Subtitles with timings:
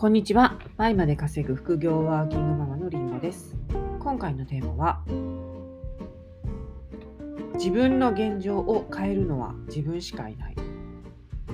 [0.00, 0.58] こんにちは。
[0.78, 3.54] 倍まで稼ぐ副業ワーキングママのりんごです。
[3.98, 5.02] 今回のテーマは、
[7.56, 10.56] 自分の現状を変えるのは自分しかいない。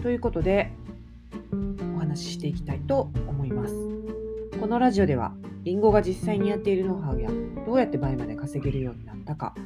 [0.00, 0.70] ということで、
[1.96, 3.74] お話ししていきたいと思います。
[4.60, 5.34] このラジオでは、
[5.64, 7.28] りんごが実際にやっているノウハウや、
[7.66, 9.56] どうやって倍まで稼げるようになったか、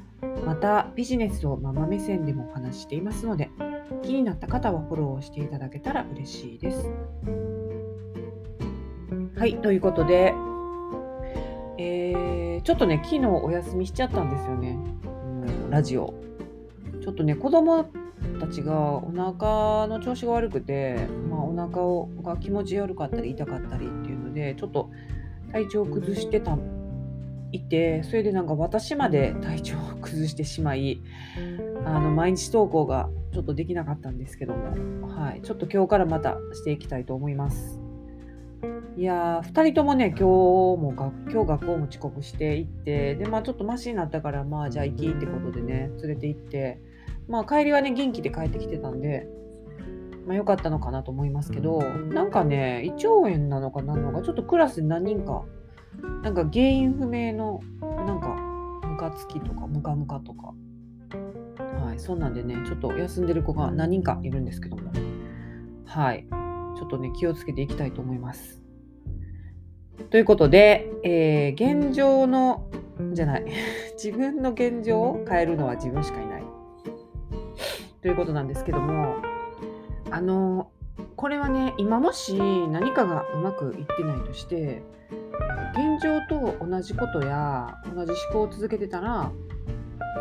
[0.46, 3.50] またビジネスをママ目線でもお話ししていますので、
[4.02, 6.90] 気になった方はフォローしていただけたら嬉しいです。
[9.40, 10.34] はい、ということで、
[11.78, 16.12] えーちょっとね、昨日お休みしちゃったんですよね、うん、ラジオ。
[17.00, 17.84] ちょっとね、子供
[18.38, 24.90] たちがお腹の調子が悪くて、まあ、お腹をが気持ち悪かったり痛かったりっていうので、ちょっと
[25.52, 26.58] 体調を崩してた
[27.52, 31.00] いて、それでなんか私まで体調を崩してしまい、
[31.86, 37.79] あの毎日投稿がちょっとできなかったんですけども、はい、ちょっと今日からまたしていきたいと思います。
[38.96, 46.80] いやー2人ともね今日も学今日学校も遅刻して行ってでまあちょっとマシになったからまあじゃあ行きってことでね連れて行って
[47.28, 49.26] まあ帰りはね元気で帰ってきてたんで
[50.26, 55.44] まあ良かったのかなと思いますけどなんかね胃腸炎なのかなのかちょっとクラスに何人か
[56.22, 58.28] なんか原因不明のなんか
[58.86, 60.52] ムカつきとかムカムカとか。
[61.82, 64.92] はいそんなんでねちょっと休んでる子が何人かいるんですけども。
[65.86, 66.39] はい。
[66.80, 68.62] ちょっとね気をつけていきたいと思います。
[70.08, 72.70] ということで、えー現状の
[73.12, 73.44] じゃない
[74.02, 76.42] 自分の現状を変えるのは自分しかいない
[78.00, 79.16] ということなんですけども
[80.10, 80.70] あの
[81.16, 84.82] これはね今もし何かがうまくいってないとして
[85.74, 89.30] 現状と同じことや同じ思考を続けてたら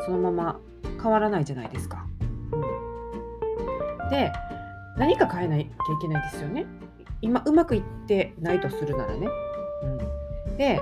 [0.06, 0.60] そのまま
[1.02, 2.06] 変わらないじゃないですか。
[2.52, 4.32] うんで
[5.00, 5.68] 何か変えなきゃい
[6.02, 6.66] けないですよね。
[7.22, 9.28] 今うまくいってないとするならね。
[10.48, 10.82] うん、で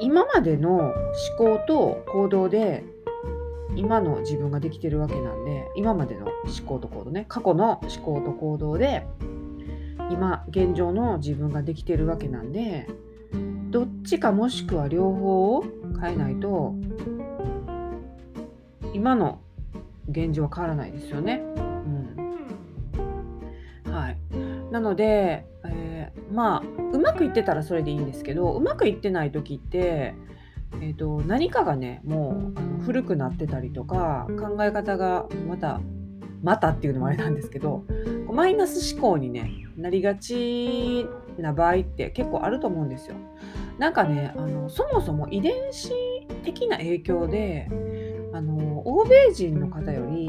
[0.00, 0.92] 今までの思
[1.38, 2.84] 考と行動で
[3.76, 9.06] 今の自分ができてるわけなんで今までの思考と行動ね過去の思考と行動で
[10.10, 12.88] 今現状の自分ができてるわけなんで
[13.70, 15.64] どっちかもしくは両方を
[16.00, 16.74] 変えないと
[18.92, 19.40] 今の
[20.08, 21.42] 現状は変わらないですよね。
[24.74, 25.94] なので、えー
[26.32, 26.62] まあ
[26.92, 30.14] うまくいってたらそれでいいんですけどうまくいってない時って、
[30.80, 35.80] えー、と何かがねもうあの古くなってたりとか考え方がまた
[36.42, 37.84] またっていうのもあれなんですけど
[38.30, 41.06] マイナス思考に、ね、なりがち
[41.38, 43.14] な場合って結構あると思うんですよ。
[43.78, 45.90] なんかねあのそもそも遺伝子
[46.44, 47.68] 的な影響で
[48.32, 50.28] あの欧米人の方より、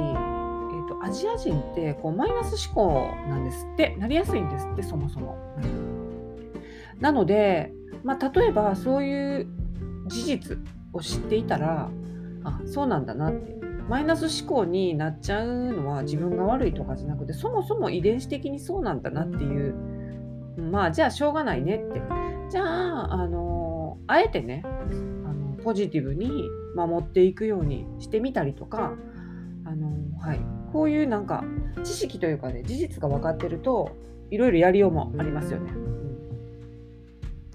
[1.06, 5.38] アジア人ってこうマイナス思考なんですってなりやすいんですってそもそも。
[7.00, 7.72] なので、
[8.04, 9.48] まあ、例えばそういう
[10.08, 10.58] 事実
[10.94, 11.92] を知っていたら
[12.44, 13.56] あそうなんだなって
[13.88, 19.76] マイナス思考になっちゃうのは自分が悪いとかじゃなくてそもそも遺伝子的にそうなんだなっていう
[20.58, 22.02] まあじゃあしょうがないねって
[22.50, 24.70] じゃああのあえてねあ
[25.34, 28.94] のポジティブに守っていくようにしてみたりとか
[29.66, 31.46] あの、はい、こういうなんか
[31.86, 33.96] 知識というかね事実が分かってると
[34.30, 35.72] いろいろやりようもありますよね。
[35.72, 35.86] うん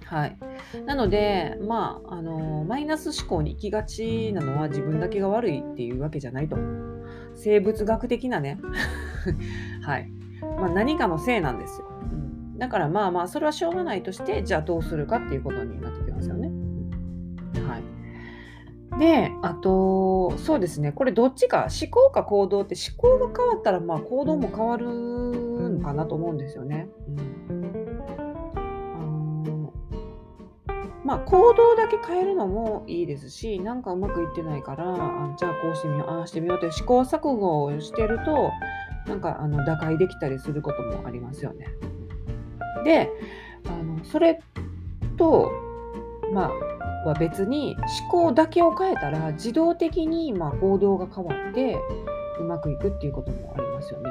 [0.06, 0.36] はい、
[0.86, 6.56] なので、まああのマイナス思考に行きがちなのは自分だけが悪いっていうわけじゃないと。
[7.36, 8.58] 生物学的なね、
[9.84, 10.10] はい
[10.58, 11.86] まあ、何かのせいなんですよ。
[12.02, 16.48] うん、だからまあまあそれはしょうがないとしてじゃあどうするかっていうことになってきますよね。
[17.68, 17.82] はい、
[18.98, 26.88] であとそうですねこれどっちか思考か行動って思考が変わったらまあ行動も変わるのかなと思うんですよね。
[27.08, 27.30] うん
[31.04, 38.50] まあ行動だけ変えるのもいいですしなんかうまくいってないからあじゃあこうしてみようああしてみようって試行錯誤をしてると
[39.06, 41.66] なんかあの打開できたりすることもありますよね。
[42.84, 43.10] で
[43.66, 44.40] あのそれ
[45.16, 45.50] と
[46.32, 46.50] まあ
[47.04, 51.78] は別に思考だけを変えたら自動的にまあ行動が変わって
[52.38, 54.10] うまくいくっていうこともありますよね。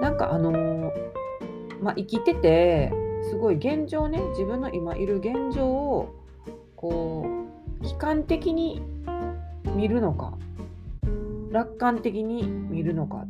[0.00, 1.12] なんかあのー
[1.82, 2.92] まあ、生きてて
[3.28, 6.14] すごい現状ね自分の今いる現状を
[6.76, 7.26] こ
[7.80, 8.80] う悲観的に
[9.74, 10.38] 見るのか
[11.50, 13.26] 楽観的に見るのか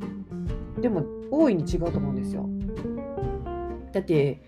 [0.80, 2.48] でも大いに違うと思うんですよ。
[3.92, 4.42] だって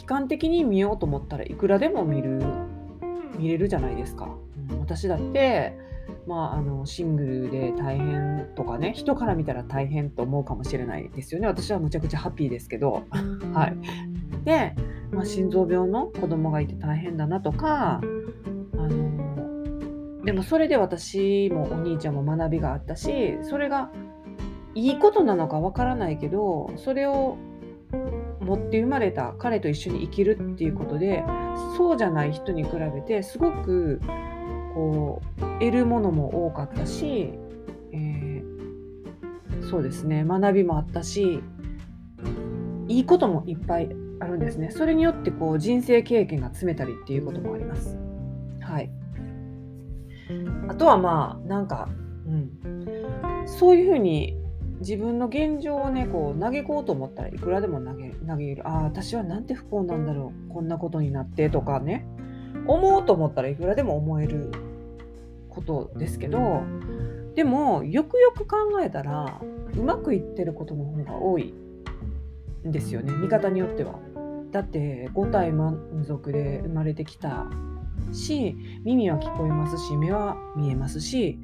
[0.00, 2.40] 悲観的に見ようと思ったらいくらでも見る
[3.38, 4.36] 見れるじゃないですか。
[4.70, 5.76] うん私だって
[6.26, 11.46] まあ、あのシングルで大変とかね人から見たら大変と思うかもしれないですよね。
[11.46, 13.04] 私はむちゃくちゃハッピーですけど。
[13.52, 13.76] はい。
[14.44, 14.74] で、
[15.12, 18.00] まあ、心臓病の子供がいて大変だなとかあ
[18.76, 23.90] のでもそれで私もお兄ちゃんも学びがあったしそれが
[24.74, 27.36] いいことなのかわからないけどそれを
[28.48, 31.22] 持って生まれた彼と一緒に生きるっていうことで
[31.76, 34.00] そうじゃない人に比べてすごく
[34.74, 37.30] こう得るものも多かったし、
[37.92, 41.42] えー、そうですね学びもあったし
[42.88, 43.90] いいこともいっぱい
[44.20, 44.70] あるんですね。
[44.70, 47.98] それによってこう人生経験が積めたりっていうこともあります。
[48.62, 48.90] はい。
[50.68, 51.86] あとはまあなんか、
[52.26, 54.36] うん、そういうふうに
[54.80, 58.66] 自分の現状をねこう嘆こうと思ったらいくらでも投げ投げる。
[58.66, 60.52] ああ私はなんて不幸なんだろう。
[60.52, 62.06] こんなことになってとかね。
[62.66, 64.50] 思うと思ったらいくらでも思える
[65.48, 66.62] ことですけど
[67.34, 69.40] でもよくよく考えたら
[69.74, 71.54] うまくいってることの方が多い
[72.66, 73.12] んですよね。
[73.12, 73.98] 見方によっては。
[74.50, 77.46] だって5体満足で生まれてきた
[78.12, 81.38] し耳は聞こえますし目は見えますし、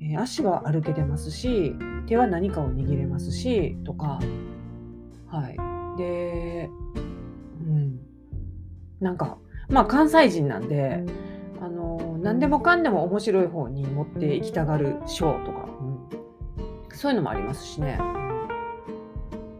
[0.00, 1.74] え足は歩けてますし
[2.06, 4.20] 手は何かを握れますしとか。
[5.26, 5.56] はい。
[5.98, 6.70] で
[7.60, 7.98] うん。
[9.00, 9.38] なんか
[9.68, 11.04] まあ関西人なんで
[11.60, 17.98] あの何でもかんでも面白い方に持っていきたがるショーとか、うん、そういうのもありますしね。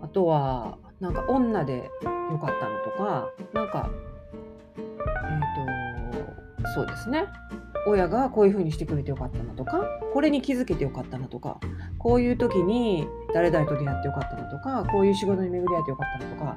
[0.03, 1.91] あとはなんか女で
[2.31, 3.91] よかったのとかなんか
[4.77, 7.27] えっ、ー、とそうですね。
[7.87, 11.61] 親がこういう風にしてくれてよかったなとかこれに気づけてよかったなとか
[11.99, 16.56] こういう時に誰々と出会ってよかったなとかこういう仕事に巡り合えてよかったなとか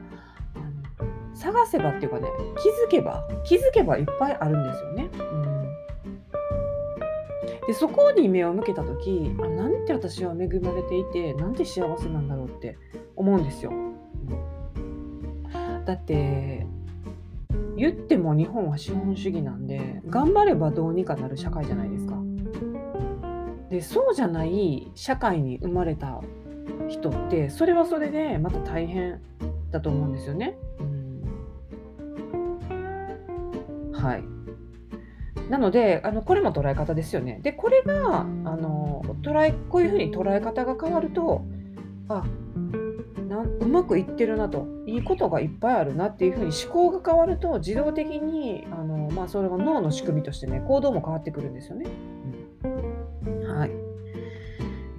[1.33, 2.27] 探せばっていうかね
[2.57, 5.09] 気づけば気づけばいっぱいあるんですよね。
[5.13, 5.23] う
[7.63, 12.77] ん、でそこに目を向けた時あなんて私は恵まれていてなんて幸せなんだろうって
[13.15, 13.71] 思うんですよ。
[15.85, 16.67] だって
[17.79, 22.15] 言っても日本は資本主義なんで頑張ればどうにかなる社会じゃないですか。
[23.69, 26.21] でそうじゃない社会に生まれた
[26.87, 29.21] 人ってそれはそれでまた大変
[29.71, 30.57] だと思うんですよね。
[33.93, 34.23] はい
[35.49, 37.39] なのであのこれも捉え方ですよね。
[37.41, 41.43] でこれがあの捉えこういうふうに捉え方が変わると
[42.07, 42.23] あ
[43.29, 51.85] なうまくいってるなといいことがいっぱいあるなっていうふうに思考が変わると自動的にあの、まあ、それが脳の仕組みとしてね行動も変わってくるんですよね。
[53.25, 53.71] うん、はい、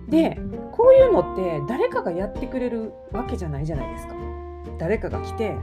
[0.09, 0.39] で
[0.73, 4.15] こういうのって誰かがやってくれるわけじゃないじゃないですか。
[4.79, 5.57] 誰かが来て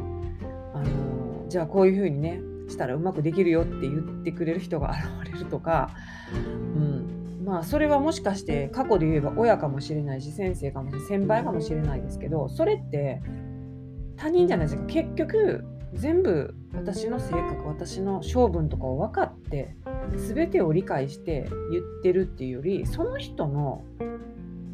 [0.73, 4.91] あのじゃあこういうふうにねしたらうまくできるよって言ってくれる人が
[5.23, 5.89] 現れるとか、
[6.75, 6.76] うん、
[7.47, 13.21] まあそれはもしかして過去で言えば親かもしれないし先生かもしれない先輩かもしれないですけどそれって
[14.17, 14.85] 他人じゃないですか。
[14.87, 15.63] 結局
[15.93, 19.77] 全部私の性格私の性分とかを分かって
[20.15, 23.83] 全てを理解して言ってるっていうよりその人の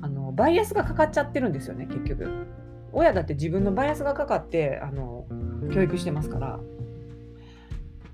[0.01, 2.27] あのバイアスがかかっちゃってるんですよね結局。
[2.91, 5.25] 親だって自分のバイアスがかかってあの
[5.73, 6.59] 教育してますから。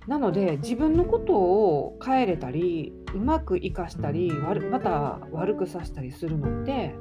[0.10, 6.96] なので自分のことを変えれたりうまく生かしたりまた悪くさせたりするのって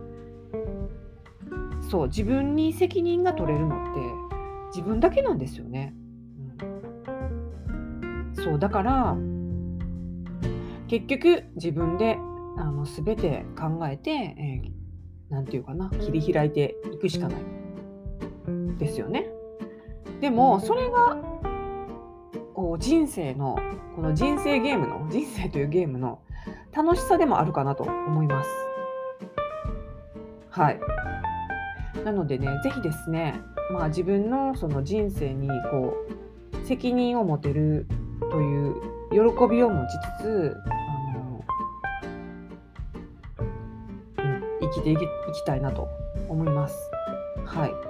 [1.90, 4.00] そう自分に責任が取れるのって
[4.76, 5.94] 自分だけなんですよね。
[7.71, 9.16] うん、そうだから
[10.87, 12.18] 結局自分で
[12.59, 14.35] あの全て考えて
[15.30, 17.40] 何、えー、て言うかな切り開いていくしかない
[18.76, 19.30] ですよね。
[20.21, 21.16] でもそれが
[22.75, 23.58] う人生の
[23.94, 26.20] この人生ゲームの人生というゲームの
[26.72, 28.50] 楽しさでもあるかなと思います。
[30.50, 30.80] はい。
[32.04, 33.40] なのでね、ぜひですね、
[33.72, 35.94] まあ、自分のその人生にこ
[36.62, 37.87] う責任を持てる
[38.30, 38.75] という
[39.10, 39.18] 喜
[39.50, 40.72] びを持ちつつ、あ
[41.14, 41.44] の
[44.18, 45.88] うん、生きていきたいなと
[46.28, 46.76] 思います。
[47.44, 47.88] はい。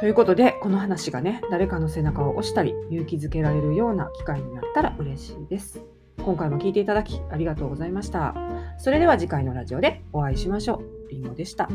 [0.00, 5.84] ということで、この話がね、誰かの背中を押したり、勇気づけられるような機会になったら嬉しいです。
[6.24, 8.34] 今回も聞いていただきありがとうございました。
[8.78, 11.10] それでは次回のラジオでお会いしましょう。
[11.10, 11.68] りんごでした。